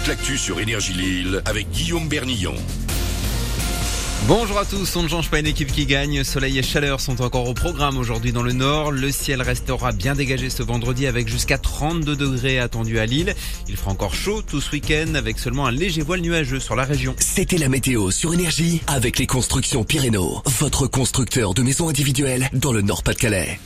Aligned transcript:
toute 0.00 0.08
l'actu 0.08 0.38
sur 0.38 0.60
Énergie 0.60 0.92
Lille 0.92 1.42
avec 1.46 1.70
Guillaume 1.70 2.08
Bernillon. 2.08 2.54
Bonjour 4.28 4.58
à 4.58 4.64
tous, 4.64 4.94
on 4.96 5.02
ne 5.02 5.08
change 5.08 5.30
pas 5.30 5.40
une 5.40 5.46
équipe 5.46 5.72
qui 5.72 5.86
gagne. 5.86 6.22
Soleil 6.22 6.58
et 6.58 6.62
chaleur 6.62 7.00
sont 7.00 7.20
encore 7.22 7.48
au 7.48 7.54
programme 7.54 7.98
aujourd'hui 7.98 8.32
dans 8.32 8.42
le 8.42 8.52
nord. 8.52 8.92
Le 8.92 9.10
ciel 9.10 9.42
restera 9.42 9.92
bien 9.92 10.14
dégagé 10.14 10.48
ce 10.48 10.62
vendredi 10.62 11.06
avec 11.06 11.28
jusqu'à 11.28 11.58
32 11.58 12.16
degrés 12.16 12.58
attendus 12.58 12.98
à 12.98 13.06
Lille. 13.06 13.34
Il 13.68 13.76
fera 13.76 13.90
encore 13.90 14.14
chaud 14.14 14.42
tout 14.42 14.60
ce 14.60 14.70
week-end 14.72 15.14
avec 15.14 15.38
seulement 15.38 15.66
un 15.66 15.72
léger 15.72 16.02
voile 16.02 16.20
nuageux 16.20 16.60
sur 16.60 16.76
la 16.76 16.84
région. 16.84 17.14
C'était 17.18 17.58
la 17.58 17.68
météo 17.68 18.10
sur 18.10 18.32
Énergie 18.32 18.82
avec 18.86 19.18
les 19.18 19.26
constructions 19.26 19.84
Pyrénées, 19.84 20.18
votre 20.58 20.86
constructeur 20.86 21.54
de 21.54 21.62
maisons 21.62 21.88
individuelles 21.88 22.48
dans 22.52 22.72
le 22.72 22.82
Nord-Pas-de-Calais. 22.82 23.58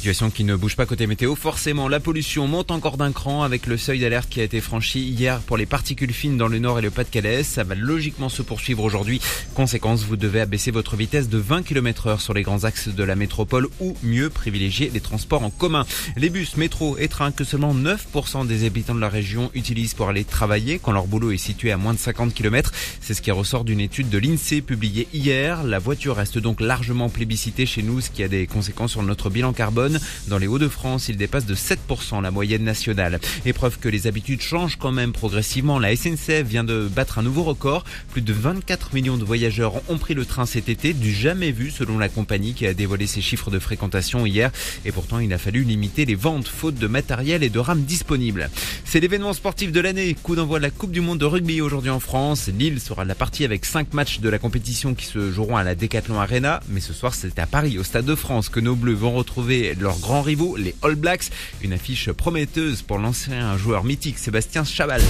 Situation 0.00 0.30
qui 0.30 0.44
ne 0.44 0.56
bouge 0.56 0.76
pas 0.76 0.86
côté 0.86 1.06
météo. 1.06 1.34
Forcément, 1.34 1.86
la 1.86 2.00
pollution 2.00 2.48
monte 2.48 2.70
encore 2.70 2.96
d'un 2.96 3.12
cran 3.12 3.42
avec 3.42 3.66
le 3.66 3.76
seuil 3.76 4.00
d'alerte 4.00 4.30
qui 4.30 4.40
a 4.40 4.44
été 4.44 4.62
franchi 4.62 5.00
hier 5.00 5.40
pour 5.40 5.58
les 5.58 5.66
particules 5.66 6.14
fines 6.14 6.38
dans 6.38 6.48
le 6.48 6.58
nord 6.58 6.78
et 6.78 6.82
le 6.82 6.90
Pas-de-Calais. 6.90 7.42
Ça 7.42 7.64
va 7.64 7.74
logiquement 7.74 8.30
se 8.30 8.40
poursuivre 8.40 8.82
aujourd'hui. 8.82 9.20
Conséquence, 9.52 10.04
vous 10.04 10.16
devez 10.16 10.40
abaisser 10.40 10.70
votre 10.70 10.96
vitesse 10.96 11.28
de 11.28 11.36
20 11.36 11.64
km 11.64 12.06
heure 12.06 12.22
sur 12.22 12.32
les 12.32 12.40
grands 12.40 12.64
axes 12.64 12.88
de 12.88 13.04
la 13.04 13.14
métropole 13.14 13.68
ou 13.78 13.94
mieux 14.02 14.30
privilégier 14.30 14.90
les 14.90 15.00
transports 15.00 15.42
en 15.42 15.50
commun. 15.50 15.84
Les 16.16 16.30
bus, 16.30 16.56
métro 16.56 16.96
et 16.96 17.08
trains 17.08 17.30
que 17.30 17.44
seulement 17.44 17.74
9% 17.74 18.46
des 18.46 18.64
habitants 18.64 18.94
de 18.94 19.00
la 19.00 19.10
région 19.10 19.50
utilisent 19.52 19.92
pour 19.92 20.08
aller 20.08 20.24
travailler 20.24 20.78
quand 20.78 20.92
leur 20.92 21.08
boulot 21.08 21.30
est 21.30 21.36
situé 21.36 21.72
à 21.72 21.76
moins 21.76 21.92
de 21.92 21.98
50 21.98 22.32
km. 22.32 22.72
C'est 23.02 23.12
ce 23.12 23.20
qui 23.20 23.32
ressort 23.32 23.64
d'une 23.64 23.80
étude 23.80 24.08
de 24.08 24.16
l'INSEE 24.16 24.62
publiée 24.62 25.08
hier. 25.12 25.62
La 25.62 25.78
voiture 25.78 26.16
reste 26.16 26.38
donc 26.38 26.62
largement 26.62 27.10
plébiscitée 27.10 27.66
chez 27.66 27.82
nous, 27.82 28.00
ce 28.00 28.08
qui 28.08 28.22
a 28.22 28.28
des 28.28 28.46
conséquences 28.46 28.92
sur 28.92 29.02
notre 29.02 29.28
bilan 29.28 29.52
carbone. 29.52 29.89
Dans 30.28 30.38
les 30.38 30.46
Hauts-de-France, 30.46 31.08
il 31.08 31.16
dépasse 31.16 31.46
de 31.46 31.54
7% 31.54 32.22
la 32.22 32.30
moyenne 32.30 32.64
nationale. 32.64 33.20
Épreuve 33.44 33.78
que 33.78 33.88
les 33.88 34.06
habitudes 34.06 34.42
changent 34.42 34.76
quand 34.76 34.92
même 34.92 35.12
progressivement. 35.12 35.78
La 35.78 35.94
SNCF 35.94 36.42
vient 36.44 36.64
de 36.64 36.88
battre 36.88 37.18
un 37.18 37.22
nouveau 37.22 37.42
record. 37.42 37.84
Plus 38.10 38.22
de 38.22 38.32
24 38.32 38.94
millions 38.94 39.16
de 39.16 39.24
voyageurs 39.24 39.74
ont 39.88 39.98
pris 39.98 40.14
le 40.14 40.24
train 40.24 40.46
cet 40.46 40.68
été, 40.68 40.92
du 40.92 41.12
jamais 41.12 41.52
vu 41.52 41.70
selon 41.70 41.98
la 41.98 42.08
compagnie 42.08 42.54
qui 42.54 42.66
a 42.66 42.74
dévoilé 42.74 43.06
ses 43.06 43.20
chiffres 43.20 43.50
de 43.50 43.58
fréquentation 43.58 44.26
hier. 44.26 44.50
Et 44.84 44.92
pourtant, 44.92 45.18
il 45.18 45.32
a 45.32 45.38
fallu 45.38 45.62
limiter 45.62 46.04
les 46.04 46.14
ventes 46.14 46.48
faute 46.48 46.76
de 46.76 46.86
matériel 46.86 47.42
et 47.42 47.48
de 47.48 47.58
rames 47.58 47.82
disponibles. 47.82 48.50
C'est 48.84 49.00
l'événement 49.00 49.32
sportif 49.32 49.72
de 49.72 49.80
l'année. 49.80 50.16
Coup 50.22 50.34
d'envoi 50.34 50.58
de 50.58 50.64
la 50.64 50.70
Coupe 50.70 50.92
du 50.92 51.00
Monde 51.00 51.18
de 51.18 51.24
rugby 51.24 51.60
aujourd'hui 51.60 51.90
en 51.90 52.00
France. 52.00 52.48
Lille 52.48 52.80
sera 52.80 53.04
la 53.04 53.14
partie 53.14 53.44
avec 53.44 53.64
5 53.64 53.94
matchs 53.94 54.20
de 54.20 54.28
la 54.28 54.38
compétition 54.38 54.94
qui 54.94 55.06
se 55.06 55.30
joueront 55.30 55.56
à 55.56 55.64
la 55.64 55.74
Decathlon 55.74 56.20
Arena. 56.20 56.60
Mais 56.68 56.80
ce 56.80 56.92
soir, 56.92 57.14
c'est 57.14 57.38
à 57.38 57.46
Paris, 57.46 57.78
au 57.78 57.84
Stade 57.84 58.04
de 58.04 58.14
France, 58.14 58.48
que 58.48 58.60
nos 58.60 58.74
Bleus 58.74 58.94
vont 58.94 59.12
retrouver 59.12 59.74
leurs 59.80 59.98
grands 59.98 60.22
rivaux, 60.22 60.56
les 60.56 60.74
All 60.82 60.94
Blacks. 60.94 61.30
Une 61.62 61.72
affiche 61.72 62.10
prometteuse 62.12 62.82
pour 62.82 62.98
l'ancien 62.98 63.56
joueur 63.56 63.84
mythique 63.84 64.18
Sébastien 64.18 64.64
Chabal. 64.64 65.02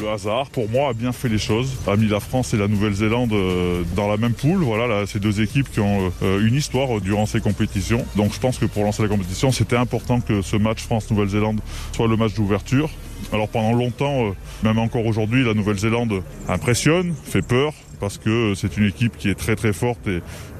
Le 0.00 0.08
hasard, 0.08 0.48
pour 0.48 0.70
moi, 0.70 0.90
a 0.90 0.92
bien 0.94 1.12
fait 1.12 1.28
les 1.28 1.38
choses. 1.38 1.76
A 1.86 1.94
mis 1.94 2.08
la 2.08 2.20
France 2.20 2.54
et 2.54 2.56
la 2.56 2.68
Nouvelle-Zélande 2.68 3.34
euh, 3.34 3.82
dans 3.94 4.08
la 4.08 4.16
même 4.16 4.32
poule. 4.32 4.62
Voilà, 4.62 4.86
là, 4.86 5.06
ces 5.06 5.20
deux 5.20 5.42
équipes 5.42 5.70
qui 5.70 5.80
ont 5.80 6.10
euh, 6.22 6.46
une 6.46 6.54
histoire 6.54 7.02
durant 7.02 7.26
ces 7.26 7.40
compétitions. 7.40 8.06
Donc, 8.16 8.32
je 8.32 8.40
pense 8.40 8.56
que 8.56 8.64
pour 8.64 8.82
lancer 8.82 9.02
la 9.02 9.08
compétition, 9.08 9.52
c'était 9.52 9.76
important 9.76 10.22
que 10.22 10.40
ce 10.40 10.56
match 10.56 10.80
France-Nouvelle-Zélande 10.84 11.60
soit 11.92 12.08
le 12.08 12.16
match 12.16 12.32
d'ouverture. 12.32 12.88
Alors, 13.30 13.48
pendant 13.48 13.74
longtemps, 13.74 14.28
euh, 14.28 14.32
même 14.62 14.78
encore 14.78 15.04
aujourd'hui, 15.04 15.44
la 15.44 15.52
Nouvelle-Zélande 15.52 16.22
impressionne, 16.48 17.14
fait 17.22 17.42
peur, 17.42 17.74
parce 18.00 18.18
que 18.18 18.54
c'est 18.54 18.76
une 18.76 18.86
équipe 18.86 19.16
qui 19.16 19.28
est 19.28 19.34
très 19.34 19.56
très 19.56 19.72
forte 19.72 20.08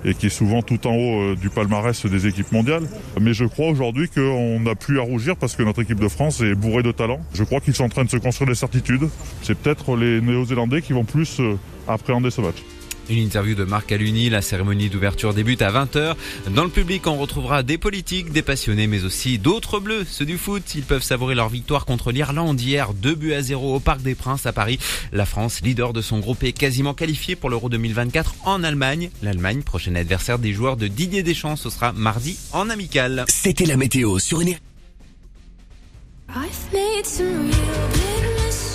et, 0.05 0.15
qui 0.15 0.27
est 0.27 0.31
souvent 0.31 0.63
tout 0.63 0.87
en 0.87 0.95
haut 0.95 1.21
euh, 1.21 1.37
du 1.37 1.51
palmarès 1.51 2.07
des 2.07 2.27
équipes 2.27 2.53
mondiales. 2.53 2.85
Mais 3.21 3.35
je 3.35 3.45
crois 3.45 3.69
aujourd'hui 3.69 4.09
qu'on 4.09 4.61
n'a 4.61 4.75
plus 4.75 4.99
à 5.01 5.03
rougir 5.03 5.37
parce 5.37 5.57
que 5.57 5.63
notre 5.63 5.83
équipe 5.83 6.01
de 6.01 6.09
France 6.09 6.41
est 6.41 6.55
bourrée 6.55 6.83
de 6.83 6.93
talent. 6.93 7.21
Je 7.35 7.45
crois 7.45 7.61
qu'ils 7.61 7.75
sont 7.75 7.85
en 7.85 7.89
train 7.89 8.05
de 8.05 8.11
se 8.11 8.17
construire 8.19 8.49
des 8.49 8.55
certitudes. 8.55 9.09
C'est 9.43 9.59
peut-être 9.59 9.97
les 9.97 10.21
Néo-Zélandais 10.21 10.83
qui 10.83 10.93
vont 10.93 11.05
plus 11.05 11.41
euh, 11.41 11.57
appréhender 11.89 12.31
ce 12.31 12.41
match. 12.41 12.63
Une 13.11 13.19
interview 13.19 13.57
de 13.57 13.65
Marc 13.65 13.91
Aluni, 13.91 14.31
la 14.31 14.41
cérémonie 14.41 14.89
d'ouverture 14.89 15.35
débute 15.35 15.63
à 15.63 15.73
20h. 15.73 16.15
Dans 16.51 16.63
le 16.63 16.71
public, 16.71 17.09
on 17.09 17.17
retrouvera 17.17 17.65
des 17.65 17.77
politiques, 17.77 18.31
des 18.31 18.43
passionnés, 18.43 18.87
mais 18.87 19.03
aussi 19.03 19.39
d'autres 19.39 19.81
bleus, 19.81 20.07
ceux 20.09 20.25
du 20.25 20.39
foot. 20.39 20.63
Ils 20.77 20.85
peuvent 20.85 21.03
savourer 21.03 21.35
leur 21.35 21.49
victoire 21.49 21.87
contre 21.87 22.13
l'Irlande 22.13 22.61
hier, 22.61 22.95
2 22.95 23.15
buts 23.17 23.33
à 23.33 23.43
0 23.43 23.75
au 23.75 23.81
Parc 23.81 24.03
des 24.03 24.15
Princes 24.15 24.47
à 24.47 24.53
Paris. 24.53 24.79
La 25.13 25.27
France, 25.27 25.61
leader 25.63 25.93
de 25.93 26.03
son 26.03 26.21
groupe, 26.21 26.45
est 26.45 26.53
quasiment 26.53 26.95
qualifiée 26.95 27.35
pour 27.35 27.51
l'Euro 27.51 27.69
2024 27.69 28.37
en 28.45 28.63
Allemagne. 28.63 29.11
L'Allemagne, 29.25 29.63
prochain 29.63 29.97
adversaire 29.97 30.39
des 30.39 30.53
joueurs 30.53 30.77
de 30.77 30.87
Didier 30.87 31.25
Deschamps, 31.25 31.57
ce 31.57 31.69
sera 31.69 31.93
mardi 31.93 32.39
en 32.53 32.71
amical. 32.71 33.25
C'était 33.27 33.67
la 33.67 33.77
météo 33.77 34.21
sur 34.21 34.41
Énergie. 34.41 34.61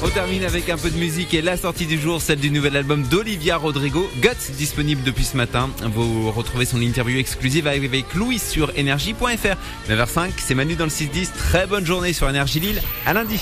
On 0.03 0.09
termine 0.09 0.43
avec 0.43 0.69
un 0.69 0.77
peu 0.77 0.89
de 0.89 0.97
musique 0.97 1.33
et 1.33 1.41
la 1.41 1.57
sortie 1.57 1.85
du 1.85 1.99
jour, 1.99 2.21
celle 2.21 2.39
du 2.39 2.51
nouvel 2.51 2.75
album 2.75 3.03
d'Olivia 3.03 3.57
Rodrigo, 3.57 4.09
Guts, 4.21 4.51
disponible 4.57 5.03
depuis 5.03 5.23
ce 5.23 5.37
matin. 5.37 5.69
Vous 5.93 6.31
retrouvez 6.31 6.65
son 6.65 6.81
interview 6.81 7.17
exclusive 7.17 7.65
avec 7.65 8.13
Louis 8.13 8.39
sur 8.39 8.77
énergie.fr. 8.77 9.89
9h05, 9.89 10.31
c'est 10.37 10.53
Manu 10.53 10.75
dans 10.75 10.85
le 10.85 10.89
6-10. 10.89 11.31
Très 11.33 11.65
bonne 11.65 11.85
journée 11.85 12.13
sur 12.13 12.29
Énergie 12.29 12.59
Lille. 12.59 12.81
À 13.05 13.13
lundi. 13.13 13.39